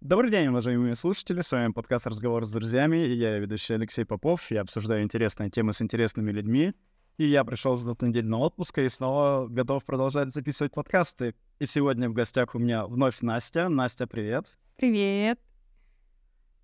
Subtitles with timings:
[0.00, 1.40] Добрый день, уважаемые слушатели.
[1.40, 2.98] С вами подкаст «Разговор с друзьями».
[2.98, 4.48] И я ведущий Алексей Попов.
[4.50, 6.72] Я обсуждаю интересные темы с интересными людьми.
[7.16, 11.34] И я пришел с двухнедельного отпуска и снова готов продолжать записывать подкасты.
[11.58, 13.68] И сегодня в гостях у меня вновь Настя.
[13.68, 14.46] Настя, привет.
[14.76, 15.40] Привет.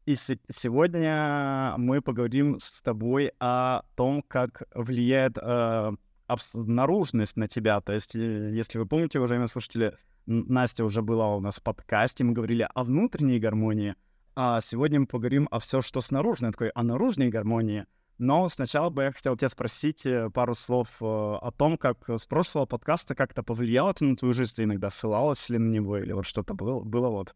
[0.07, 5.93] И с- сегодня мы поговорим с тобой о том, как влияет э,
[6.29, 7.81] абс- наружность на тебя.
[7.81, 9.93] То есть, э, если вы помните, уважаемые слушатели,
[10.27, 13.95] Настя уже была у нас в подкасте, мы говорили о внутренней гармонии,
[14.35, 17.85] а сегодня мы поговорим о все, что с наружной, такой о наружной гармонии.
[18.17, 22.27] Но сначала бы я хотел тебя спросить э, пару слов э, о том, как с
[22.27, 26.13] прошлого подкаста как-то повлияло это на твою жизнь, ты иногда ссылалась ли на него, или
[26.13, 27.35] вот что-то было, было вот.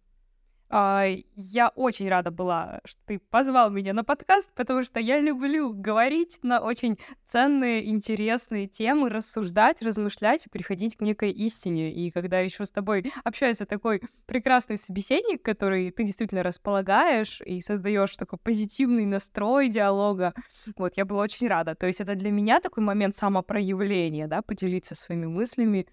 [0.70, 5.72] А, Я очень рада была, что ты позвал меня на подкаст, потому что я люблю
[5.72, 11.90] говорить на очень ценные, интересные темы, рассуждать, размышлять и приходить к некой истине.
[11.94, 18.14] И когда еще с тобой общается такой прекрасный собеседник, который ты действительно располагаешь и создаешь
[18.16, 20.34] такой позитивный настрой диалога,
[20.76, 21.74] вот я была очень рада.
[21.76, 25.86] То есть это для меня такой момент самопроявления, да, поделиться своими мыслями.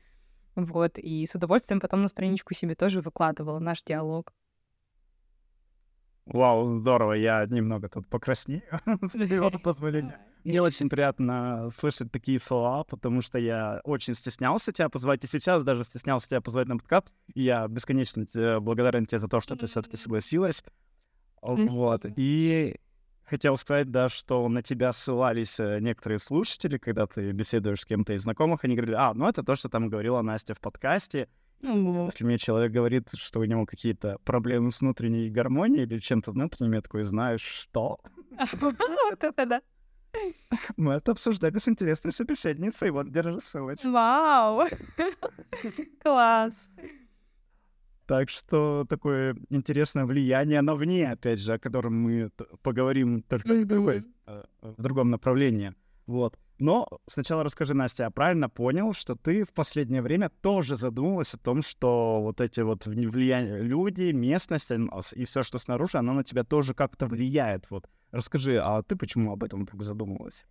[0.55, 4.33] Вот, и с удовольствием потом на страничку себе тоже выкладывала наш диалог.
[6.26, 8.64] Вау, здорово, я немного тут покраснею,
[9.02, 10.18] с твоего позволения.
[10.44, 15.64] Мне очень приятно слышать такие слова, потому что я очень стеснялся тебя позвать, и сейчас
[15.64, 17.12] даже стеснялся тебя позвать на подкаст.
[17.34, 20.64] И я бесконечно тебе благодарен тебе за то, что ты все-таки согласилась.
[21.42, 22.02] Вот.
[22.02, 22.14] Спасибо.
[22.18, 22.76] И
[23.23, 28.14] хотел сказать, да, что на тебя ссылались э, некоторые слушатели, когда ты беседуешь с кем-то
[28.14, 31.28] из знакомых, они говорили, а, ну это то, что там говорила Настя в подкасте.
[31.61, 36.31] Ну, Если мне человек говорит, что у него какие-то проблемы с внутренней гармонией или чем-то
[36.31, 38.00] внутренним, я такой, знаешь, что?
[38.62, 39.62] Вот это да.
[40.78, 43.89] Мы это обсуждали с интересной собеседницей, вот, держи ссылочку.
[43.89, 44.67] Вау.
[46.03, 46.70] Класс.
[48.06, 52.30] Так что такое интересное влияние на вне, опять же, о котором мы
[52.62, 55.73] поговорим только э, в другом направлении.
[56.06, 56.38] Вот.
[56.58, 61.38] Но сначала расскажи, Настя, я правильно понял, что ты в последнее время тоже задумалась о
[61.38, 66.24] том, что вот эти вот влияния люди, местность ас- и все, что снаружи, оно на
[66.24, 67.69] тебя тоже как-то влияет.
[67.69, 67.90] Вот.
[68.12, 70.46] Расскажи, а ты почему об этом вдруг задумалась?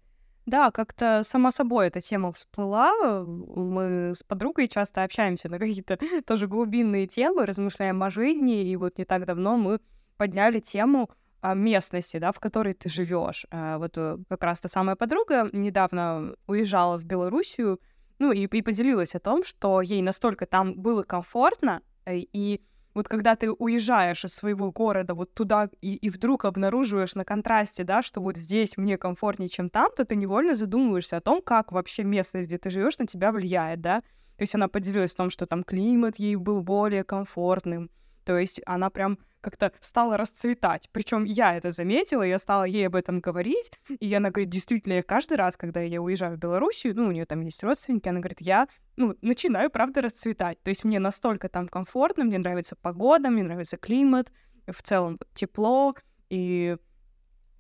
[0.47, 2.93] Да, как-то сама собой эта тема всплыла.
[3.25, 8.63] Мы с подругой часто общаемся на какие-то тоже глубинные темы, размышляем о жизни.
[8.63, 9.81] И вот не так давно мы
[10.19, 11.15] подняли тему а,
[11.53, 13.45] местности, да, в которой ты живешь.
[13.51, 17.81] А, Вот э, как раз та самая подруга недавно уезжала в Белоруссию,
[18.19, 22.63] ну и, и поделилась о том, что ей настолько там было комфортно, э, и
[22.95, 27.85] вот когда ты уезжаешь из своего города вот туда и, и вдруг обнаруживаешь на контрасте,
[27.85, 31.73] да, что вот здесь мне комфортнее, чем там, то ты невольно задумываешься о том, как
[31.73, 34.01] вообще местность, где ты живешь, на тебя влияет, да.
[34.37, 37.91] То есть она поделилась в том, что там климат ей был более комфортным,
[38.25, 40.89] то есть она прям как-то стала расцветать.
[40.91, 45.03] Причем я это заметила, я стала ей об этом говорить, и она говорит, действительно, я
[45.03, 48.41] каждый раз, когда я уезжаю в Белоруссию, ну, у нее там есть родственники, она говорит,
[48.41, 50.63] я ну, начинаю, правда, расцветать.
[50.63, 54.33] То есть мне настолько там комфортно, мне нравится погода, мне нравится климат,
[54.67, 55.95] в целом тепло,
[56.31, 56.77] и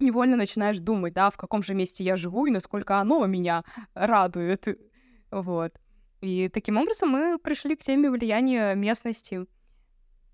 [0.01, 3.65] невольно начинаешь думать, да, в каком же месте я живу и насколько оно меня
[3.95, 4.67] радует.
[5.31, 5.79] Вот.
[6.21, 9.47] И таким образом мы пришли к теме влияния местности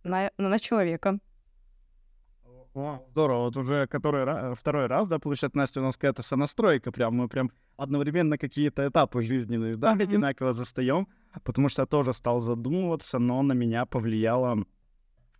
[0.04, 1.18] на, на человека.
[2.72, 7.14] Вау, здорово, вот уже который второй раз, да, получается, Настя, у нас какая-то сонастройка, прям
[7.14, 10.02] мы прям одновременно какие-то этапы жизненные, да, Мгм.
[10.02, 11.08] одинаково застаем,
[11.42, 14.64] потому что я тоже стал задумываться, но на меня повлияла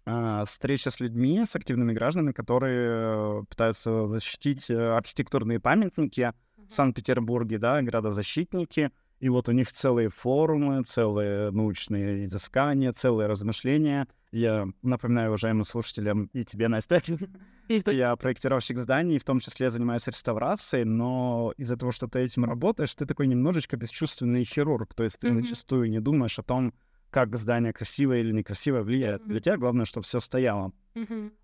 [0.07, 6.73] а, встреча с людьми, с активными гражданами, которые э, пытаются защитить э, архитектурные памятники в
[6.73, 14.09] Санкт-Петербурге, да, градозащитники, и вот у них целые форумы, целые научные изыскания, целые размышления.
[14.33, 17.03] Я напоминаю уважаемым слушателям и тебе, Настя,
[17.81, 22.45] что я проектировщик зданий, в том числе занимаюсь реставрацией, но из-за того, что ты этим
[22.45, 26.73] работаешь, ты такой немножечко бесчувственный хирург, то есть ты зачастую не думаешь о том,
[27.11, 29.27] как здание красивое или некрасивое влияет.
[29.27, 30.73] Для тебя главное, чтобы все стояло.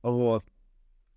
[0.02, 0.44] Вот.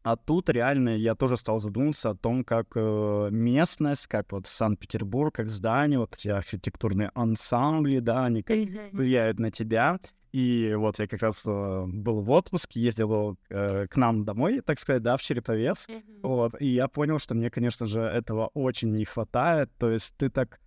[0.03, 5.35] А тут реально я тоже стал задумываться о том, как э, местность, как вот Санкт-Петербург,
[5.35, 8.57] как здание, вот эти архитектурные ансамбли, да, они как
[8.93, 9.99] влияют на тебя.
[10.31, 14.79] И вот я как раз э, был в отпуске, ездил э, к нам домой, так
[14.79, 15.87] сказать, да, в Череповец.
[15.89, 16.03] Мгм.
[16.21, 19.71] Вот, и я понял, что мне, конечно же, этого очень не хватает.
[19.79, 20.59] То есть ты так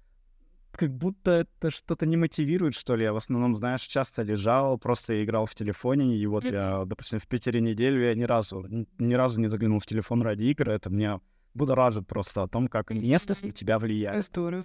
[0.77, 3.05] как будто это что-то не мотивирует, что ли.
[3.05, 7.27] Я в основном, знаешь, часто лежал, просто играл в телефоне, и вот я, допустим, в
[7.27, 8.67] Питере неделю я ни разу,
[8.99, 10.71] ни разу не заглянул в телефон ради игр.
[10.71, 11.21] Это меня
[11.55, 14.25] будоражит просто о том, как местность на тебя влияет.
[14.25, 14.65] Здорово.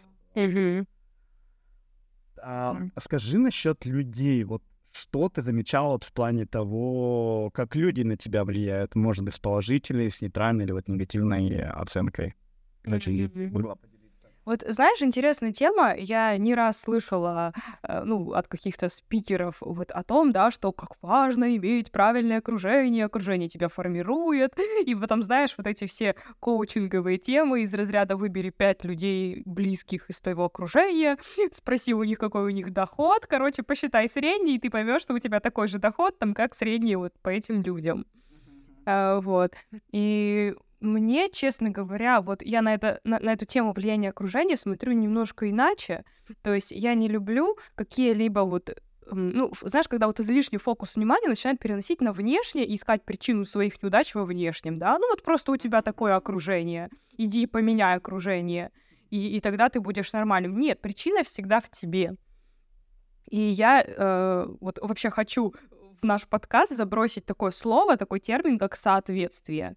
[2.42, 4.44] А, скажи насчет людей.
[4.44, 8.96] Вот что ты замечал вот в плане того, как люди на тебя влияют?
[8.96, 12.36] Может быть, с положительной, с нейтральной или вот негативной оценкой?
[12.84, 13.76] Значит, могла
[14.48, 15.94] вот знаешь, интересная тема.
[15.94, 17.52] Я не раз слышала,
[17.84, 23.04] э, ну, от каких-то спикеров вот о том, да, что как важно иметь правильное окружение,
[23.04, 24.54] окружение тебя формирует.
[24.86, 30.22] И потом, знаешь, вот эти все коучинговые темы из разряда «выбери пять людей близких из
[30.22, 31.18] твоего окружения»,
[31.52, 35.20] спроси у них, какой у них доход, короче, посчитай средний, и ты поймешь, что у
[35.20, 38.06] тебя такой же доход, там, как средний вот по этим людям.
[38.86, 39.54] Uh, вот.
[39.92, 44.94] И мне, честно говоря, вот я на, это, на, на эту тему влияния окружения смотрю
[44.94, 46.04] немножко иначе.
[46.44, 48.78] То есть я не люблю какие-либо вот
[49.10, 53.82] ну, знаешь, когда вот излишний фокус внимания начинает переносить на внешнее и искать причину своих
[53.82, 58.72] неудач во внешнем, да, ну вот просто у тебя такое окружение, иди поменяй окружение,
[59.10, 60.58] и, и тогда ты будешь нормальным.
[60.58, 62.16] Нет, причина всегда в тебе.
[63.30, 65.54] И я э, вот вообще хочу
[66.02, 69.76] в наш подкаст забросить такое слово, такой термин, как соответствие.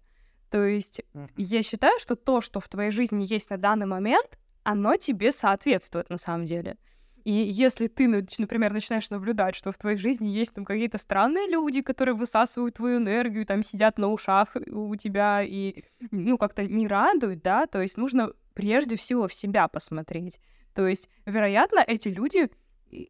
[0.51, 1.29] То есть uh-huh.
[1.37, 6.09] я считаю, что то, что в твоей жизни есть на данный момент, оно тебе соответствует
[6.09, 6.77] на самом деле.
[7.23, 11.81] И если ты, например, начинаешь наблюдать, что в твоей жизни есть там какие-то странные люди,
[11.81, 17.43] которые высасывают твою энергию, там сидят на ушах у тебя и, ну, как-то не радуют,
[17.43, 20.39] да, то есть нужно прежде всего в себя посмотреть.
[20.73, 22.49] То есть, вероятно, эти люди,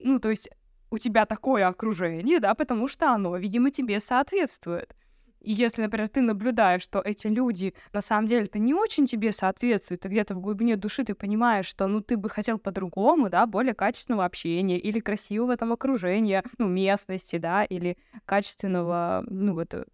[0.01, 0.49] ну, то есть
[0.91, 4.93] у тебя такое окружение, да, потому что оно, видимо, тебе соответствует.
[5.41, 9.31] И если, например, ты наблюдаешь, что эти люди на самом деле это не очень тебе
[9.31, 13.47] соответствуют, и где-то в глубине души ты понимаешь, что ну ты бы хотел по-другому, да,
[13.47, 19.85] более качественного общения или красивого там окружения, ну, местности, да, или качественного, ну, вот, э,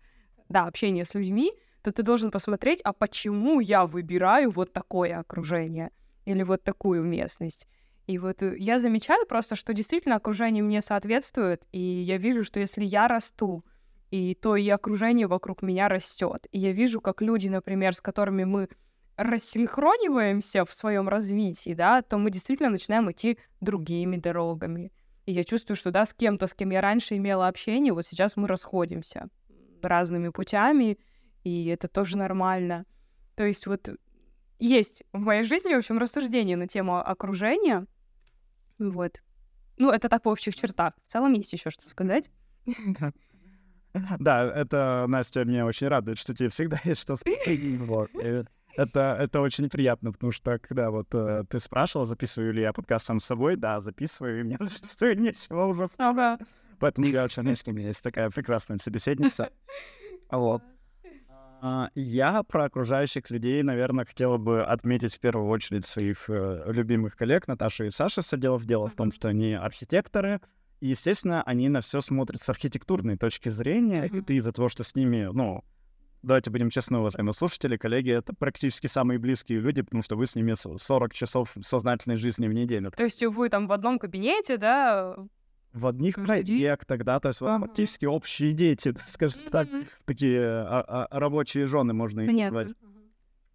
[0.49, 5.91] да, общения с людьми, то ты должен посмотреть, а почему я выбираю вот такое окружение
[6.25, 7.67] или вот такую местность.
[8.05, 12.59] И вот э, я замечаю просто, что действительно окружение мне соответствует, и я вижу, что
[12.59, 13.63] если я расту,
[14.11, 16.47] и то и окружение вокруг меня растет.
[16.51, 18.69] И я вижу, как люди, например, с которыми мы
[19.17, 24.91] рассинхрониваемся в своем развитии, да, то мы действительно начинаем идти другими дорогами.
[25.25, 28.37] И я чувствую, что да, с кем-то, с кем я раньше имела общение, вот сейчас
[28.37, 29.29] мы расходимся
[29.81, 30.97] разными путями,
[31.43, 32.85] и это тоже нормально.
[33.35, 33.89] То есть вот
[34.59, 37.85] есть в моей жизни, в общем, рассуждение на тему окружения.
[38.79, 39.21] Вот.
[39.77, 40.93] Ну, это так в общих чертах.
[41.05, 42.31] В целом есть еще что сказать.
[44.19, 47.39] Да, это, Настя, меня очень радует, что тебе всегда есть что сказать.
[48.75, 53.07] Это, это очень приятно, потому что когда вот э, ты спрашивал, записываю ли я подкаст
[53.07, 56.39] сам с собой, да, записываю, и мне зачастую нечего уже сказать.
[56.77, 59.49] Поэтому я очень рад, что у меня есть такая прекрасная собеседница.
[60.29, 60.61] Вот.
[61.59, 67.15] А, я про окружающих людей, наверное, хотела бы отметить в первую очередь своих э, любимых
[67.15, 68.65] коллег Наташу и Сашу с отделов.
[68.65, 70.39] Дело в том, что они архитекторы,
[70.79, 74.25] и, естественно, они на все смотрят с архитектурной точки зрения, mm-hmm.
[74.27, 75.63] и из-за того, что с ними, ну,
[76.21, 80.35] давайте будем честны, уважаемые слушатели, коллеги, это практически самые близкие люди, потому что вы с
[80.35, 82.91] ними 40 часов сознательной жизни в неделю.
[82.91, 85.15] То есть вы там в одном кабинете, да?
[85.73, 87.65] В одних проектах, да, то есть ага.
[87.65, 89.67] фактически общие дети, скажем так,
[90.05, 92.59] такие а, а, рабочие жены можно их Понятно.
[92.59, 92.77] назвать.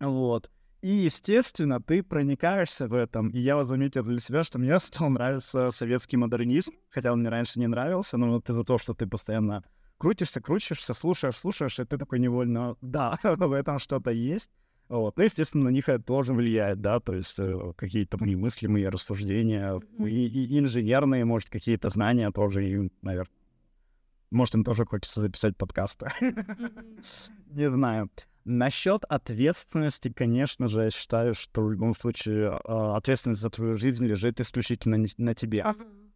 [0.01, 0.51] Вот.
[0.83, 3.29] И, естественно, ты проникаешься в этом.
[3.31, 7.29] И я вот заметил для себя, что мне стал нравиться советский модернизм, хотя он мне
[7.29, 9.63] раньше не нравился, но вот из-за того, что ты постоянно
[9.97, 14.51] крутишься, крутишься, слушаешь, слушаешь, и ты такой невольно, да, в этом что-то есть.
[14.89, 15.17] Вот.
[15.17, 18.85] Ну, естественно, на них это тоже влияет, да, то есть э, какие-то мои мысли, мои
[18.85, 23.33] рассуждения, и, и инженерные, может, какие-то знания тоже, и, наверное,
[24.33, 26.11] может, им тоже хочется записать подкасты.
[27.51, 28.11] Не знаю.
[28.45, 34.05] Насчет ответственности, конечно же, я считаю, что в любом случае а, ответственность за твою жизнь
[34.05, 35.65] лежит исключительно на тебе.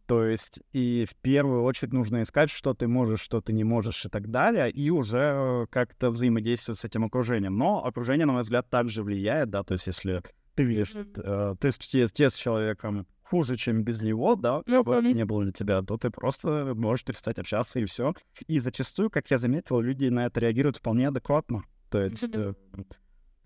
[0.07, 4.05] То есть и в первую очередь нужно искать, что ты можешь, что ты не можешь
[4.05, 7.57] и так далее, и уже как-то взаимодействовать с этим окружением.
[7.57, 10.23] Но окружение, на мой взгляд, также влияет, да, то есть если
[10.55, 14.83] ты видишь, э, ты, ты с человеком хуже, чем без него, да, mm-hmm.
[14.83, 18.13] бы не было для тебя, то ты просто можешь перестать общаться и все.
[18.47, 21.63] И зачастую, как я заметил, люди на это реагируют вполне адекватно.
[21.89, 22.53] То есть э,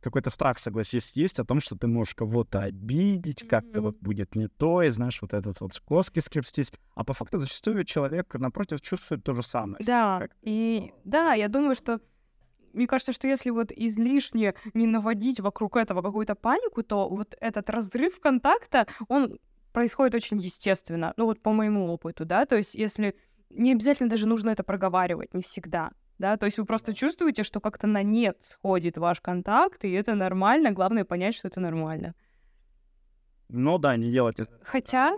[0.02, 4.48] какой-то страх, согласись, есть о том, что ты можешь кого-то обидеть, как-то вот будет не
[4.48, 6.72] то, и знаешь, вот этот вот коски скрестись.
[6.96, 9.84] А по факту зачастую человек напротив чувствует то же самое.
[9.86, 12.00] Да, и да, я думаю, что
[12.74, 17.70] мне кажется, что если вот излишне не наводить вокруг этого какую-то панику, то вот этот
[17.70, 19.40] разрыв контакта, он
[19.74, 21.14] происходит очень естественно.
[21.18, 23.16] Ну вот по моему опыту, да, то есть если
[23.50, 25.92] не обязательно даже нужно это проговаривать, не всегда
[26.22, 30.16] да, то есть вы просто чувствуете, что как-то на нет сходит ваш контакт, и это
[30.16, 32.14] нормально, главное понять, что это нормально.
[33.50, 34.52] Ну да, не делать это.
[34.64, 35.18] Хотя,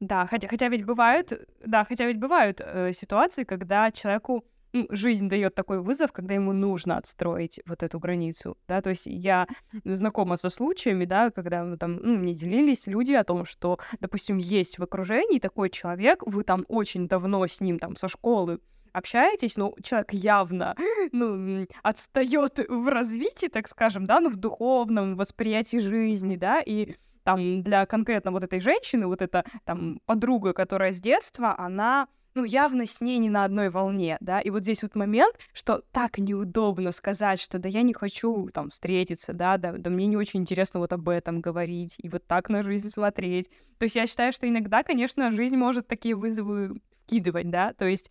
[0.00, 1.32] Да, хотя, хотя ведь бывают,
[1.64, 6.52] да, хотя ведь бывают э, ситуации, когда человеку ну, жизнь дает такой вызов, когда ему
[6.52, 9.46] нужно отстроить вот эту границу, да, то есть я
[9.84, 14.38] знакома со случаями, да, когда ну, там, ну, мне делились люди о том, что, допустим,
[14.38, 18.60] есть в окружении такой человек, вы там очень давно с ним там со школы
[18.92, 20.76] общаетесь, но человек явно,
[21.12, 27.62] ну, отстает в развитии, так скажем, да, ну, в духовном восприятии жизни, да, и там
[27.62, 32.86] для конкретно вот этой женщины, вот эта там подруга, которая с детства, она ну, явно
[32.86, 36.92] с ней не на одной волне, да, и вот здесь вот момент, что так неудобно
[36.92, 40.80] сказать, что да я не хочу там встретиться, да, да, да мне не очень интересно
[40.80, 43.50] вот об этом говорить и вот так на жизнь смотреть.
[43.78, 48.10] То есть я считаю, что иногда, конечно, жизнь может такие вызовы вкидывать, да, то есть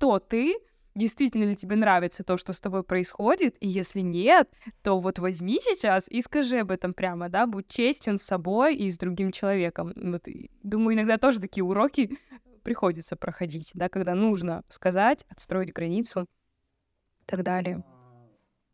[0.00, 0.56] кто ты,
[0.94, 4.48] действительно ли тебе нравится то, что с тобой происходит, и если нет,
[4.82, 8.90] то вот возьми сейчас и скажи об этом прямо, да, будь честен с собой и
[8.90, 9.92] с другим человеком.
[9.94, 10.26] Вот,
[10.62, 12.16] думаю, иногда тоже такие уроки
[12.62, 17.84] приходится проходить, да, когда нужно сказать, отстроить границу и так далее.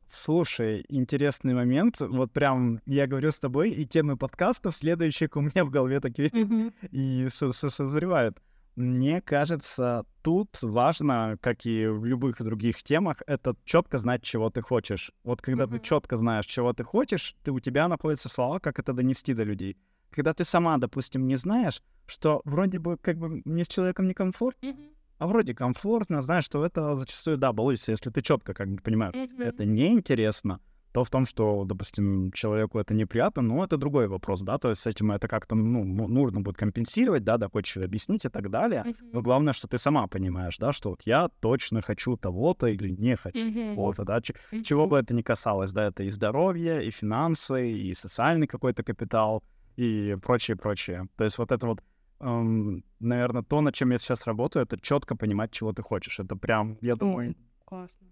[0.07, 1.99] Слушай, интересный момент.
[1.99, 6.29] Вот прям я говорю с тобой, и темы подкастов следующих у меня в голове такие
[6.29, 6.91] mm-hmm.
[6.93, 8.41] и созревают.
[8.77, 14.61] Мне кажется, тут важно, как и в любых других темах, это четко знать, чего ты
[14.61, 15.13] хочешь.
[15.25, 15.79] Вот когда mm-hmm.
[15.79, 19.45] ты четко знаешь, чего ты хочешь, ты у тебя находятся слова, как это донести до
[19.45, 19.79] людей.
[20.11, 24.67] Когда ты сама, допустим, не знаешь, что вроде бы как бы мне с человеком некомфортно,
[24.67, 24.93] mm-hmm.
[25.19, 29.15] а вроде комфортно, знаешь, что это зачастую, да, балуется, если ты четко как бы понимаешь,
[29.15, 29.43] mm-hmm.
[29.43, 30.61] это неинтересно,
[30.97, 34.81] то в том, что, допустим, человеку это неприятно, ну, это другой вопрос, да, то есть
[34.81, 39.11] с этим это как-то, ну, нужно будет компенсировать, да, доходчиво объяснить и так далее, mm-hmm.
[39.13, 43.15] но главное, что ты сама понимаешь, да, что вот я точно хочу того-то или не
[43.17, 43.75] хочу mm-hmm.
[43.75, 44.63] того-то, да, ч- mm-hmm.
[44.63, 49.43] чего бы это ни касалось, да, это и здоровье, и финансы, и социальный какой-то капитал,
[49.77, 51.09] и прочее, прочее.
[51.17, 51.83] То есть вот это вот
[52.21, 56.21] эм, наверное, то, над чем я сейчас работаю, это четко понимать, чего ты хочешь.
[56.21, 57.35] Это прям, я думаю,
[57.67, 58.07] классно.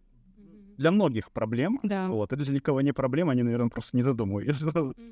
[0.76, 1.80] Для многих проблем.
[1.82, 2.08] Да.
[2.08, 2.32] Вот.
[2.32, 4.72] Это для кого не проблема, они, наверное, просто не задумываются.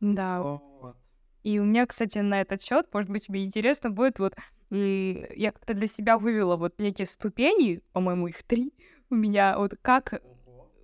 [0.00, 0.42] Да.
[0.42, 0.96] Вот.
[1.44, 4.34] И у меня, кстати, на этот счет, может быть, тебе интересно будет, вот
[4.70, 8.72] я как-то для себя вывела вот некие ступени, по-моему, их три
[9.10, 10.22] у меня, вот как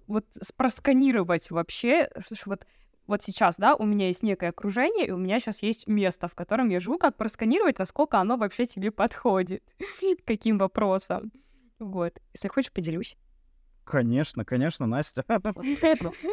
[0.06, 0.24] вот
[0.56, 2.66] просканировать вообще, что вот
[3.06, 6.34] вот сейчас, да, у меня есть некое окружение, и у меня сейчас есть место, в
[6.34, 9.62] котором я живу, как просканировать, насколько оно вообще тебе подходит,
[10.26, 11.32] каким вопросом.
[11.78, 12.18] Вот.
[12.34, 13.16] Если хочешь, поделюсь.
[13.84, 15.24] Конечно, конечно, Настя.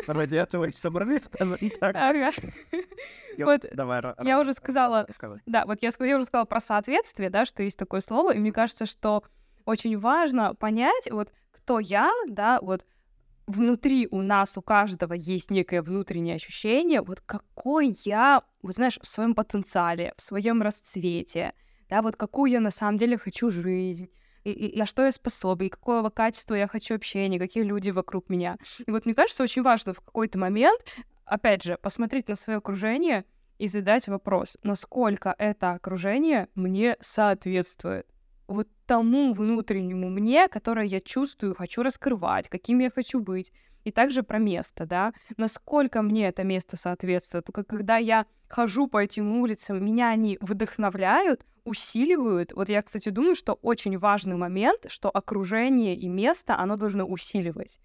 [0.08, 1.24] Ради этого и собрались.
[3.38, 3.66] Вот,
[4.24, 5.08] я уже сказала,
[5.46, 8.86] да, вот я уже сказала про соответствие, да, что есть такое слово, и мне кажется,
[8.86, 9.24] что
[9.66, 12.86] очень важно понять, вот, кто я, да, вот,
[13.48, 19.08] внутри у нас, у каждого есть некое внутреннее ощущение, вот какой я, вот знаешь, в
[19.08, 21.54] своем потенциале, в своем расцвете,
[21.90, 24.10] да, вот какую я на самом деле хочу жизнь,
[24.52, 28.58] и, на что я способен, какого качества я хочу общения, какие люди вокруг меня.
[28.86, 30.82] И вот мне кажется, очень важно в какой-то момент,
[31.26, 33.26] опять же, посмотреть на свое окружение
[33.58, 38.06] и задать вопрос, насколько это окружение мне соответствует
[38.48, 43.52] вот тому внутреннему мне, которое я чувствую, хочу раскрывать, каким я хочу быть.
[43.84, 47.46] И также про место, да, насколько мне это место соответствует.
[47.46, 52.54] Только когда я хожу по этим улицам, меня они вдохновляют, усиливают.
[52.54, 57.80] Вот я, кстати, думаю, что очень важный момент, что окружение и место, оно должно усиливать.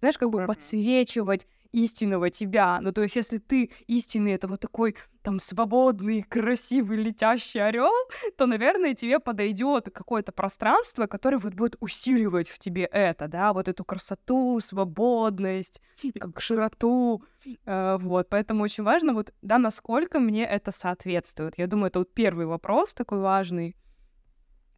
[0.00, 2.78] Знаешь, как бы подсвечивать истинного тебя.
[2.80, 7.92] Ну, то есть, если ты истинный, это вот такой там свободный, красивый, летящий орел,
[8.36, 13.68] то, наверное, тебе подойдет какое-то пространство, которое вот будет усиливать в тебе это, да, вот
[13.68, 15.80] эту красоту, свободность,
[16.18, 17.22] как широту,
[17.64, 18.28] э, вот.
[18.28, 21.54] Поэтому очень важно вот, да, насколько мне это соответствует.
[21.56, 23.76] Я думаю, это вот первый вопрос такой важный.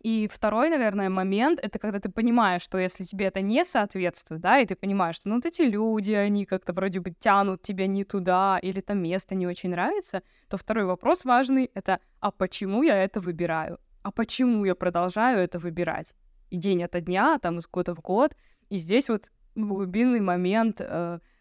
[0.05, 4.59] И второй, наверное, момент— это когда ты понимаешь, что если тебе это не соответствует, да,
[4.59, 8.05] и ты понимаешь, что ну вот эти люди, они как-то вроде бы тянут тебя не
[8.05, 13.03] туда, или там место не очень нравится, то второй вопрос важный— это «а почему я
[13.03, 13.79] это выбираю?
[14.03, 16.15] А почему я продолжаю это выбирать?»
[16.51, 18.37] И день ото дня, там, из года в год.
[18.69, 21.19] И здесь вот глубинный момент э,—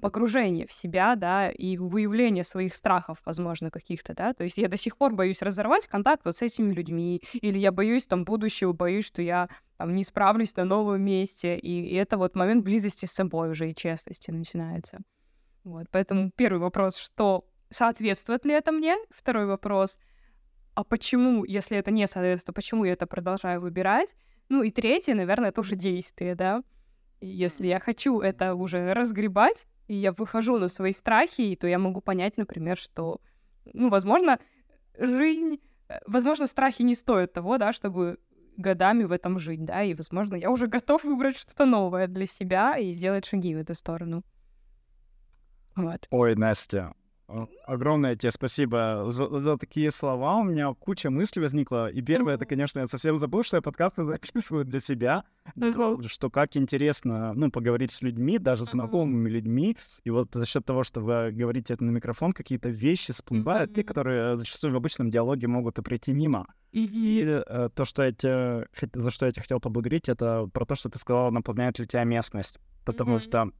[0.00, 4.76] погружение в себя, да, и выявление своих страхов, возможно, каких-то, да, то есть я до
[4.76, 9.06] сих пор боюсь разорвать контакт вот с этими людьми, или я боюсь там будущего, боюсь,
[9.06, 13.12] что я там не справлюсь на новом месте, и, и это вот момент близости с
[13.12, 14.98] собой уже и честности начинается.
[15.64, 18.96] Вот, поэтому первый вопрос, что соответствует ли это мне?
[19.10, 19.98] Второй вопрос,
[20.74, 24.14] а почему, если это не соответствует, почему я это продолжаю выбирать?
[24.48, 26.62] Ну и третье, наверное, это уже действие, да,
[27.20, 32.00] если я хочу это уже разгребать, и я выхожу на свои страхи, то я могу
[32.00, 33.20] понять, например, что,
[33.72, 34.38] ну, возможно,
[34.96, 38.18] жизнь, э, возможно, страхи не стоят того, да, чтобы
[38.56, 42.76] годами в этом жить, да, и, возможно, я уже готов выбрать что-то новое для себя
[42.76, 44.22] и сделать шаги в эту сторону.
[45.76, 46.06] Вот.
[46.10, 46.94] Ой, Настя,
[47.66, 50.36] Огромное тебе спасибо за, за такие слова.
[50.36, 51.88] У меня куча мыслей возникла.
[51.90, 55.24] И первое, это, конечно, я совсем забыл, что я подкасты записываю для себя.
[56.06, 59.76] Что как интересно, ну, поговорить с людьми, даже с знакомыми людьми.
[60.04, 63.84] И вот за счет того, что вы говорите это на микрофон, какие-то вещи всплывают, те,
[63.84, 66.46] которые зачастую в обычном диалоге могут и пройти мимо.
[66.72, 70.74] И э, то, что я тебе, за что я тебя хотел поблагодарить, это про то,
[70.74, 72.58] что ты сказала, наполняет ли тебя местность.
[72.84, 73.50] Потому что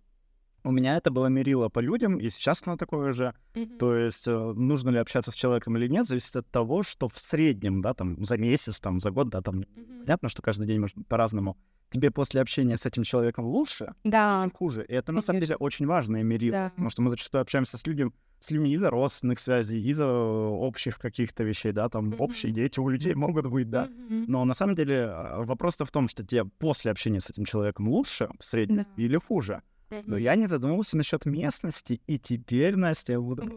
[0.64, 3.34] у меня это было мерило по людям, и сейчас оно такое же.
[3.54, 3.78] Mm-hmm.
[3.78, 7.18] То есть э, нужно ли общаться с человеком или нет, зависит от того, что в
[7.18, 10.00] среднем, да, там, за месяц, там, за год, да, там, mm-hmm.
[10.00, 11.56] понятно, что каждый день может по-разному.
[11.90, 14.44] Тебе после общения с этим человеком лучше да.
[14.44, 14.84] или хуже.
[14.84, 16.52] И это, на самом деле, очень важное мерило.
[16.52, 16.70] Да.
[16.70, 21.42] Потому что мы зачастую общаемся с людьми, с людьми из-за родственных связей, из-за общих каких-то
[21.42, 22.16] вещей, да, там, mm-hmm.
[22.18, 23.86] общие дети у людей могут быть, да.
[23.86, 24.24] Mm-hmm.
[24.28, 27.88] Но на самом деле а, вопрос-то в том, что тебе после общения с этим человеком
[27.88, 28.86] лучше в среднем да.
[28.96, 29.62] или хуже.
[30.06, 33.50] Но я не задумывался насчет местности, и теперь, Настя, я буду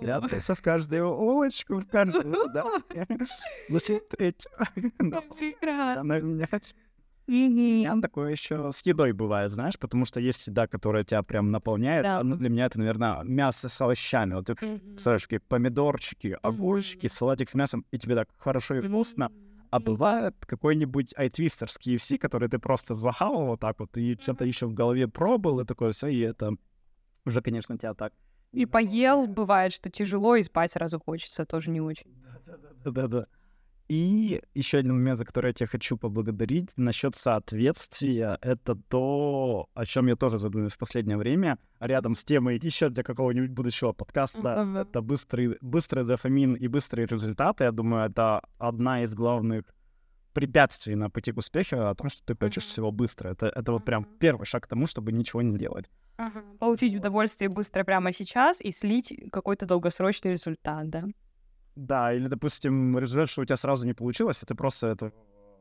[0.00, 3.06] прятаться в каждую улочку, в каждую здание.
[3.68, 4.46] Посмотреть.
[4.98, 6.02] Прекрасно.
[7.28, 12.02] Меня такое еще с едой бывает, знаешь, потому что есть еда, которая тебя прям наполняет.
[12.02, 12.22] Да.
[12.22, 14.34] Ну, для меня это, наверное, мясо с овощами.
[14.34, 19.30] Вот ты какие помидорчики, огурчики, салатик с мясом, и тебе так хорошо и вкусно.
[19.70, 24.66] А бывает какой-нибудь айтвистерский KFC, который ты просто захавал вот так вот, и что-то еще
[24.66, 26.52] в голове пробовал, и такое все, и это
[27.24, 28.12] уже, конечно, тебя так...
[28.52, 32.14] И поел, бывает, что тяжело, и спать сразу хочется, тоже не очень.
[32.84, 33.26] Да-да-да.
[33.88, 39.86] И еще один момент, за который я тебя хочу поблагодарить, насчет соответствия, это то, о
[39.86, 44.40] чем я тоже задумываюсь в последнее время, рядом с темой еще для какого-нибудь будущего подкаста,
[44.40, 44.82] uh-huh.
[44.82, 47.64] это быстрый, быстрый дофамин и быстрые результаты.
[47.64, 49.64] Я думаю, это одна из главных
[50.34, 52.66] препятствий на пути к успеху, о том, что ты хочешь uh-huh.
[52.66, 53.30] всего быстро.
[53.30, 55.86] Это, это вот прям первый шаг к тому, чтобы ничего не делать.
[56.18, 56.58] Uh-huh.
[56.58, 61.04] Получить удовольствие быстро прямо сейчас и слить какой-то долгосрочный результат, да?
[61.78, 65.12] Да, или, допустим, результат, что у тебя сразу не получилось, и ты просто это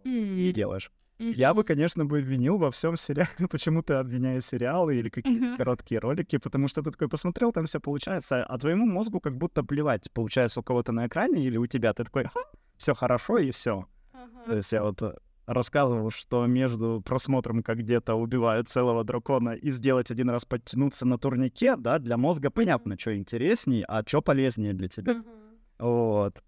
[0.04, 0.92] не делаешь.
[1.20, 6.00] Я бы, конечно, бы обвинил во всем сериале, почему ты обвиняешь сериалы или какие-то короткие
[6.00, 10.12] ролики, потому что ты такой посмотрел, там все получается, а твоему мозгу как будто плевать,
[10.12, 12.26] получается у кого-то на экране или у тебя, ты такой,
[12.78, 13.86] все хорошо и все.
[14.48, 15.14] То есть я вот э,
[15.46, 21.18] рассказывал, что между просмотром, как где-то убивают целого дракона, и сделать один раз подтянуться на
[21.18, 25.24] турнике, да, для мозга понятно, что интереснее, а что полезнее для тебя.
[25.80, 26.42] Вот.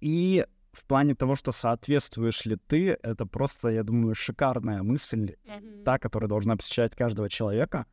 [0.00, 5.84] И в плане того, что соответствуешь ли ты, это просто, я думаю, шикарная мысль, mm-hmm.
[5.84, 7.86] та, которая должна посещать каждого человека.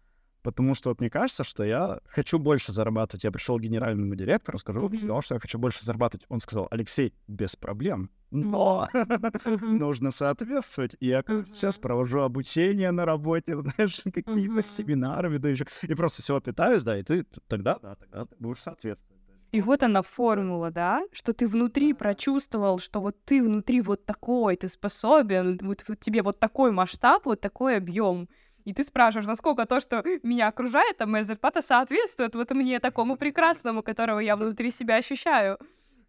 [0.43, 3.25] Потому что вот мне кажется, что я хочу больше зарабатывать.
[3.25, 4.97] Я пришел к генеральному директору, скажу, mm-hmm.
[4.97, 6.25] сказал, что я хочу больше зарабатывать.
[6.29, 8.09] Он сказал, Алексей, без проблем.
[8.31, 8.87] Но
[9.61, 10.95] нужно соответствовать.
[11.01, 15.65] И я сейчас провожу обучение на работе, знаешь, какие-то семинары веду еще.
[15.81, 19.16] И просто все питаюсь, да, и ты тогда, да, тогда ты будешь соответствовать.
[19.51, 24.57] И вот она формула, да, что ты внутри прочувствовал, что вот ты внутри вот такой,
[24.57, 28.27] ты способен, вот, вот тебе вот такой масштаб, вот такой объем.
[28.65, 33.15] И ты спрашиваешь, насколько то, что меня окружает, а моя зарплата соответствует вот мне такому
[33.15, 35.57] прекрасному, которого я внутри себя ощущаю.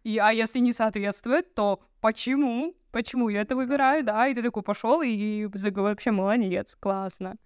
[0.03, 2.75] И, а если не соответствует, то почему?
[2.91, 4.27] Почему я это выбираю, да?
[4.27, 7.37] И ты такой пошел и, и вообще молодец, классно.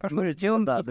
[0.00, 0.82] Пошел ну, сделан да,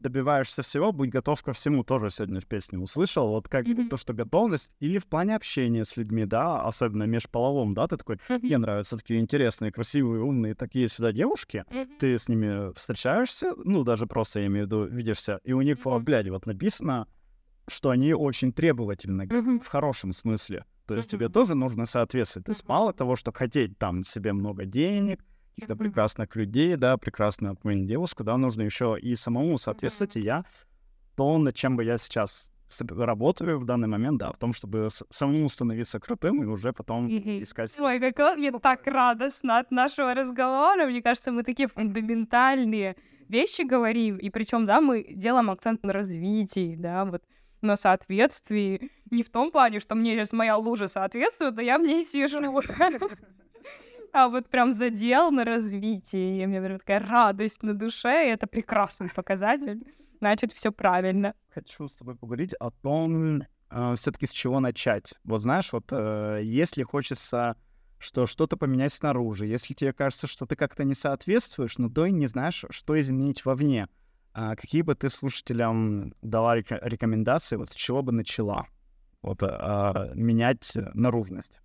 [0.00, 3.28] добиваешься всего, будь готов ко всему, тоже сегодня в песне услышал.
[3.28, 3.88] Вот как mm-hmm.
[3.88, 8.16] то, что готовность, или в плане общения с людьми, да, особенно межполовом, да, ты такой,
[8.16, 8.40] mm-hmm.
[8.40, 11.98] мне нравятся такие интересные, красивые, умные, такие сюда девушки, mm-hmm.
[11.98, 15.78] ты с ними встречаешься, ну, даже просто, я имею в виду, видишься, и у них
[15.78, 15.90] mm-hmm.
[15.90, 17.06] во взгляде вот написано,
[17.68, 19.60] что они очень требовательны, mm-hmm.
[19.60, 20.64] в хорошем смысле.
[20.86, 21.10] То есть mm-hmm.
[21.12, 22.46] тебе тоже нужно соответствовать.
[22.46, 25.24] То есть мало того, что хотеть там себе много денег,
[25.60, 30.44] каких-то прекрасных людей, да, прекрасную отменить девушку, да, нужно еще и самому соответствовать, и я
[31.16, 32.50] то, над чем бы я сейчас
[32.88, 37.76] работаю в данный момент, да, в том, чтобы самому становиться крутым и уже потом искать...
[37.80, 40.86] Ой, как мне так радостно от нашего разговора.
[40.86, 42.96] Мне кажется, мы такие фундаментальные
[43.28, 47.22] вещи говорим, и причем, да, мы делаем акцент на развитии, да, вот
[47.60, 48.90] на соответствии.
[49.10, 52.40] Не в том плане, что мне сейчас моя лужа соответствует, а я в ней сижу.
[54.12, 56.36] а вот прям задел на развитие.
[56.36, 59.82] И у меня прям такая радость на душе, и это прекрасный показатель.
[60.20, 61.34] Значит, все правильно.
[61.48, 65.14] Хочу с тобой поговорить о том, э, все-таки с чего начать.
[65.24, 67.56] Вот знаешь, вот э, если хочется
[67.98, 72.10] что что-то поменять снаружи, если тебе кажется, что ты как-то не соответствуешь, но то и
[72.10, 73.88] не знаешь, что изменить вовне,
[74.32, 78.66] а какие бы ты слушателям дала рекомендации, вот с чего бы начала?
[79.22, 81.60] вот, а, менять наружность?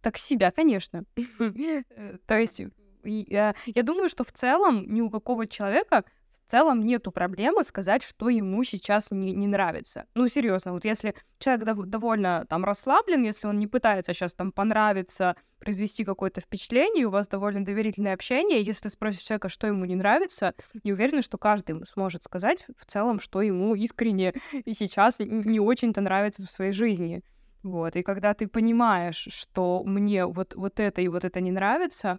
[0.00, 1.04] Так себя, конечно.
[2.26, 2.62] То есть
[3.04, 6.04] я, я думаю, что в целом ни у какого человека
[6.48, 10.06] в целом нету проблемы сказать, что ему сейчас не, не нравится.
[10.14, 14.50] Ну, серьезно, вот если человек дов- довольно там расслаблен, если он не пытается сейчас там
[14.50, 19.94] понравиться, произвести какое-то впечатление, у вас довольно доверительное общение, если спросишь человека, что ему не
[19.94, 24.32] нравится, не уверена, что каждый сможет сказать в целом, что ему искренне
[24.64, 27.22] и сейчас не очень-то нравится в своей жизни.
[27.70, 32.18] Вот, и когда ты понимаешь, что мне вот, вот это и вот это не нравится,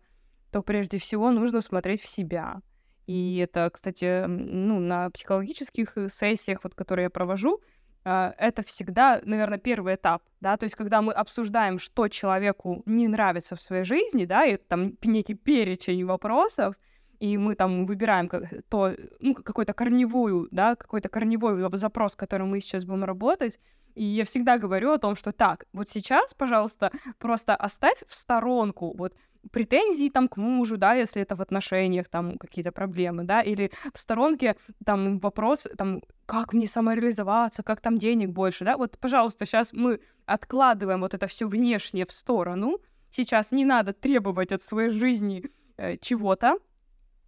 [0.52, 2.62] то прежде всего нужно смотреть в себя.
[3.08, 7.60] И это, кстати, ну, на психологических э, сессиях, вот, которые я провожу,
[8.06, 13.08] а, это всегда, наверное, первый этап, да, то есть когда мы обсуждаем, что человеку не
[13.08, 16.76] нравится в своей жизни, да, и там некий перечень вопросов,
[17.20, 18.30] и мы там выбираем
[18.70, 23.60] то, ну, какой-то корневую, да, какой-то корневой запрос, с которым мы сейчас будем работать,
[24.00, 28.96] и я всегда говорю о том, что так, вот сейчас, пожалуйста, просто оставь в сторонку
[28.98, 29.14] вот
[29.52, 34.00] претензии там к мужу, да, если это в отношениях там какие-то проблемы, да, или в
[34.00, 39.74] сторонке там вопрос, там, как мне самореализоваться, как там денег больше, да, вот, пожалуйста, сейчас
[39.74, 42.80] мы откладываем вот это все внешнее в сторону,
[43.12, 46.58] сейчас не надо требовать от своей жизни э, чего-то,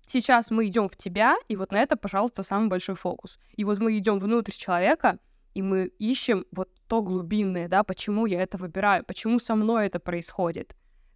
[0.08, 3.40] сейчас мы идем в тебя, и вот на это, пожалуйста, самый большой фокус.
[3.58, 5.20] И вот мы идем внутрь человека,
[5.54, 10.00] и мы ищем вот то глубинное, да, почему я это выбираю, почему со мной это
[10.00, 10.76] происходит.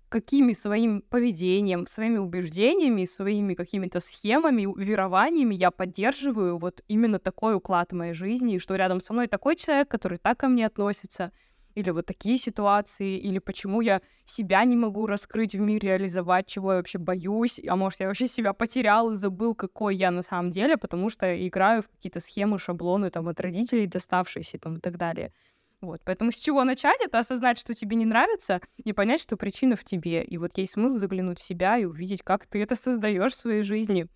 [0.10, 7.91] Какими своим поведением, своими убеждениями, своими какими-то схемами, верованиями я поддерживаю вот именно такой уклад
[7.91, 11.32] моей жизни, и что рядом со мной такой человек, который так ко мне относится,
[11.76, 16.72] или вот такие ситуации, или почему я себя не могу раскрыть в мире, реализовать, чего
[16.72, 20.52] я вообще боюсь, а может, я вообще себя потерял и забыл, какой я на самом
[20.52, 24.98] деле, потому что играю в какие-то схемы, шаблоны там от родителей доставшиеся там и так
[24.98, 25.34] далее.
[25.82, 27.00] Вот, поэтому с чего начать?
[27.02, 30.24] Это осознать, что тебе не нравится, и понять, что причина в тебе.
[30.24, 33.62] И вот есть смысл заглянуть в себя и увидеть, как ты это создаешь в своей
[33.62, 34.08] жизни.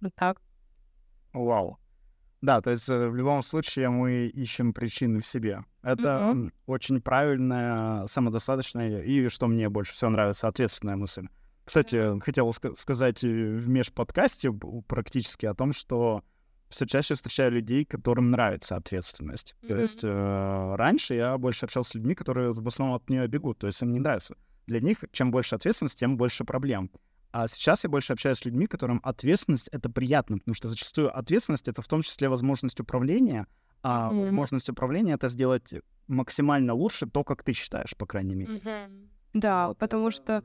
[0.00, 0.40] Вот так.
[1.32, 1.78] Вау.
[2.42, 5.64] Да, то есть э, в любом случае мы ищем причины в себе.
[5.86, 6.52] Это mm-hmm.
[6.66, 11.28] очень правильная, самодостаточная и, что мне больше всего нравится, ответственная мысль.
[11.64, 14.52] Кстати, хотел ска- сказать в межподкасте
[14.88, 16.24] практически о том, что
[16.70, 19.54] все чаще встречаю людей, которым нравится ответственность.
[19.62, 19.68] Mm-hmm.
[19.68, 23.58] То есть э, раньше я больше общался с людьми, которые в основном от нее бегут,
[23.58, 24.34] то есть им не нравится.
[24.66, 26.90] Для них чем больше ответственность, тем больше проблем.
[27.30, 31.68] А сейчас я больше общаюсь с людьми, которым ответственность это приятно, потому что зачастую ответственность
[31.68, 33.46] это в том числе возможность управления,
[33.82, 34.20] а mm-hmm.
[34.20, 35.74] возможность управления это сделать
[36.08, 38.56] максимально лучше то, как ты считаешь, по крайней мере.
[38.56, 39.08] Mm-hmm.
[39.34, 40.42] Да, вот, потому что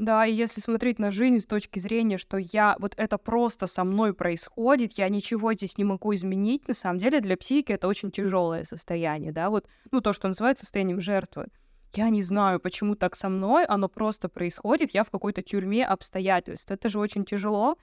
[0.00, 3.84] да, и если смотреть на жизнь с точки зрения, что я вот это просто со
[3.84, 8.10] мной происходит, я ничего здесь не могу изменить, на самом деле для психики это очень
[8.10, 11.48] тяжелое состояние, да, вот, ну, то, что называется состоянием жертвы.
[11.92, 16.70] Я не знаю, почему так со мной, оно просто происходит, я в какой-то тюрьме обстоятельств.
[16.70, 17.76] Это же очень тяжело,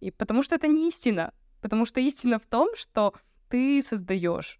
[0.00, 1.32] и потому что это не истина.
[1.62, 3.14] Потому что истина в том, что
[3.52, 4.58] ты создаешь.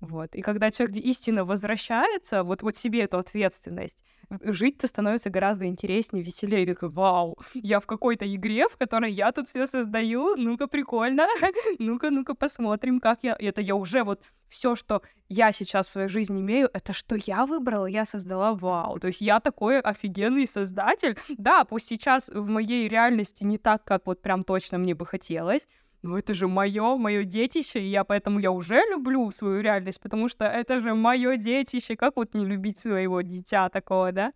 [0.00, 0.34] Вот.
[0.34, 4.04] И когда человек истинно возвращается, вот, вот себе эту ответственность,
[4.42, 6.64] жить-то становится гораздо интереснее, веселее.
[6.64, 10.66] И ты такой, вау, я в какой-то игре, в которой я тут все создаю, ну-ка,
[10.66, 11.26] прикольно,
[11.78, 13.36] ну-ка, ну-ка, посмотрим, как я...
[13.38, 17.46] Это я уже вот все, что я сейчас в своей жизни имею, это что я
[17.46, 18.98] выбрала, я создала, вау.
[18.98, 21.16] То есть я такой офигенный создатель.
[21.38, 25.68] Да, пусть сейчас в моей реальности не так, как вот прям точно мне бы хотелось,
[26.02, 30.28] ну это же мое, мое детище, и я поэтому я уже люблю свою реальность, потому
[30.28, 34.32] что это же мое детище, как вот не любить своего дитя такого, да?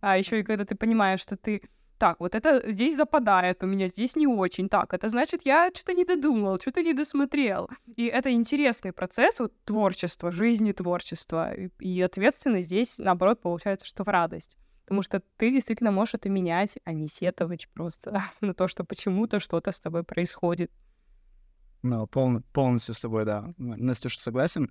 [0.00, 1.62] А еще и когда ты понимаешь, что ты
[1.98, 4.68] так, вот это здесь западает у меня, здесь не очень.
[4.68, 7.70] Так, это значит, я что-то не додумал, что-то не досмотрел.
[7.96, 11.54] И это интересный процесс вот, творчества, жизни творчества.
[11.54, 14.58] И, и ответственность здесь, наоборот, получается, что в радость.
[14.86, 19.40] Потому что ты действительно можешь это менять, а не сетовать просто на то, что почему-то
[19.40, 20.70] что-то с тобой происходит.
[21.82, 23.52] Ну, пол, полностью с тобой, да.
[23.58, 24.70] Настюша, согласен.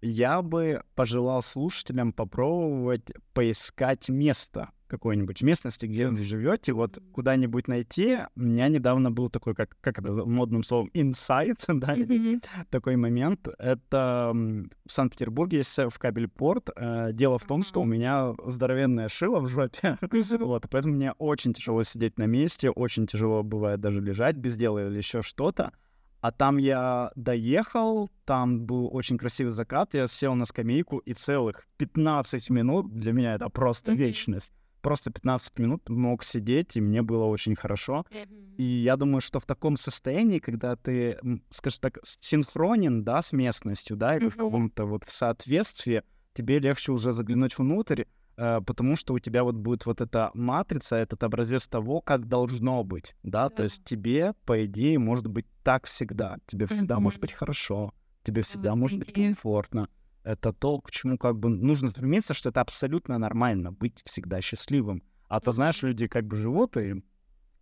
[0.00, 8.18] Я бы пожелал слушателям попробовать поискать место какой-нибудь местности, где вы живете, вот куда-нибудь найти.
[8.36, 12.44] У меня недавно был такой, как, как это модным словом, инсайт, да, mm-hmm.
[12.70, 13.48] такой момент.
[13.58, 16.68] Это в Санкт-Петербурге есть в кабельпорт.
[16.76, 19.96] Э, дело в том, что у меня здоровенная шила в жопе,
[20.38, 24.86] вот, поэтому мне очень тяжело сидеть на месте, очень тяжело бывает даже лежать без дела
[24.86, 25.72] или еще что-то.
[26.20, 31.66] А там я доехал, там был очень красивый закат, я сел на скамейку, и целых
[31.78, 37.24] 15 минут, для меня это просто вечность, просто 15 минут мог сидеть, и мне было
[37.24, 38.04] очень хорошо.
[38.10, 38.56] Mm-hmm.
[38.58, 41.18] И я думаю, что в таком состоянии, когда ты,
[41.50, 44.30] скажем так, синхронен, да, с местностью, да, или mm-hmm.
[44.30, 46.02] в каком-то вот в соответствии,
[46.34, 48.04] тебе легче уже заглянуть внутрь,
[48.36, 52.84] э, потому что у тебя вот будет вот эта матрица, этот образец того, как должно
[52.84, 53.62] быть, да, то Да.
[53.64, 57.22] есть тебе, по идее, может быть так всегда, тебе всегда может Мгм.
[57.22, 57.92] быть хорошо,
[58.22, 59.88] тебе всегда Вот может быть комфортно.
[60.24, 65.02] Это то, к чему как бы нужно стремиться, что это абсолютно нормально, быть всегда счастливым.
[65.28, 67.02] А то, знаешь, люди как бы живут, и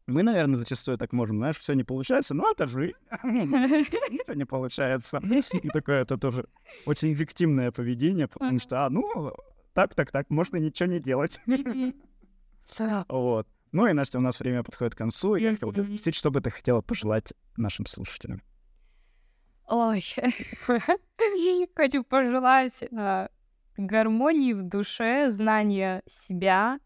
[0.07, 5.20] мы, наверное, зачастую так можем, знаешь, все не получается, ну это жизнь, ничего не получается.
[5.62, 6.46] И такое это тоже
[6.85, 9.33] очень виктимное поведение, потому что, а, ну,
[9.73, 11.40] так, так, так, можно ничего не делать.
[13.09, 13.49] Вот.
[13.73, 16.51] Ну и, Настя, у нас время подходит к концу, я хотел спросить, что бы ты
[16.51, 18.42] хотела пожелать нашим слушателям?
[19.70, 20.04] Ой,
[21.76, 23.28] хочу пожелать а,
[23.76, 26.80] гармонии в душе, знания себя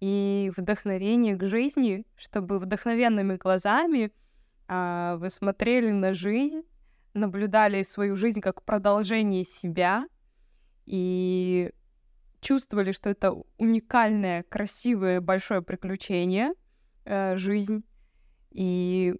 [0.00, 4.10] и вдохновения к жизни, чтобы вдохновенными глазами
[4.66, 6.62] а, вы смотрели на жизнь,
[7.12, 10.08] наблюдали свою жизнь как продолжение себя
[10.86, 11.70] и
[12.40, 16.52] чувствовали, что это уникальное, красивое, большое приключение,
[17.04, 17.84] э, жизнь,
[18.50, 19.14] и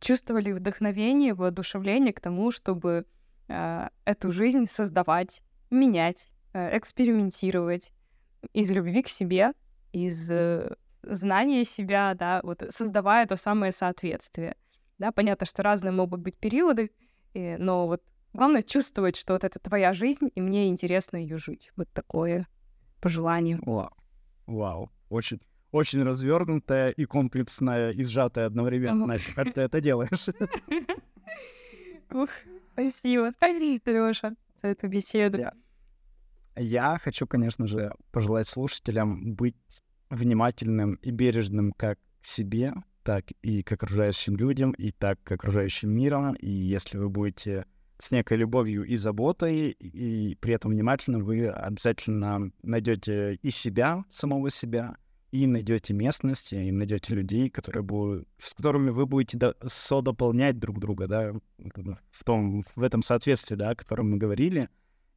[0.00, 3.06] чувствовали вдохновение, воодушевление к тому, чтобы
[3.48, 7.92] э, эту жизнь создавать, менять, э, экспериментировать
[8.52, 9.52] из любви к себе,
[9.92, 14.56] из э, знания себя, да, вот создавая то самое соответствие.
[14.98, 16.90] Да, понятно, что разные могут быть периоды,
[17.34, 21.70] э, но вот главное чувствовать, что вот это твоя жизнь, и мне интересно ее жить.
[21.76, 22.46] Вот такое
[23.00, 23.58] пожелание.
[23.62, 23.90] Вау.
[24.46, 24.90] Вау.
[25.10, 25.40] Очень,
[25.76, 29.04] очень развернутая и комплексная, и сжатая одновременно.
[29.14, 29.22] Ага.
[29.34, 30.26] Как ты это делаешь?
[32.12, 32.28] Ух,
[32.72, 33.32] спасибо,
[33.86, 35.38] Лёша, за эту беседу.
[35.38, 35.52] Я-
[36.58, 39.56] Я хочу, конечно же, пожелать слушателям быть
[40.08, 45.90] внимательным и бережным как к себе, так и к окружающим людям, и так к окружающим
[45.90, 46.32] миром.
[46.34, 47.66] И если вы будете
[47.98, 54.48] с некой любовью и заботой, и при этом внимательны, вы обязательно найдете и себя, самого
[54.50, 54.96] себя,
[55.32, 60.78] и найдете местность, и найдете людей, которые будут, с которыми вы будете до- содополнять друг
[60.78, 61.34] друга, да,
[62.10, 64.68] в том, в этом соответствии, да, о котором мы говорили.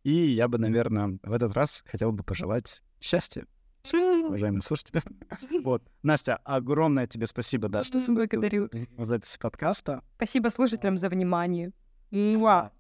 [0.04, 3.46] И я бы, наверное, в этот раз хотел бы пожелать счастья,
[3.92, 5.02] уважаемые слушатели.
[5.64, 5.84] Вот.
[6.04, 8.70] Настя, огромное тебе спасибо, да, что благодарю.
[8.98, 10.04] на запись подкаста.
[10.16, 11.72] Спасибо слушателям за внимание.
[12.12, 12.72] Муа.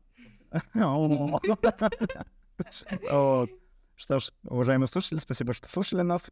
[3.95, 6.31] Что ж, уважаемые слушатели, спасибо, что слушали нас.